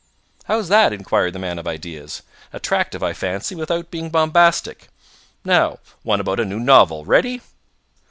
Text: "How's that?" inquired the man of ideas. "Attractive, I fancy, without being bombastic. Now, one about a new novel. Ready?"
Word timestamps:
"How's 0.45 0.67
that?" 0.69 0.93
inquired 0.93 1.33
the 1.33 1.37
man 1.37 1.59
of 1.59 1.67
ideas. 1.67 2.23
"Attractive, 2.51 3.03
I 3.03 3.13
fancy, 3.13 3.53
without 3.53 3.91
being 3.91 4.09
bombastic. 4.09 4.87
Now, 5.45 5.77
one 6.01 6.19
about 6.19 6.39
a 6.39 6.43
new 6.43 6.59
novel. 6.59 7.05
Ready?" 7.05 7.41